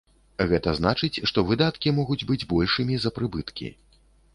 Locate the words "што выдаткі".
1.33-1.95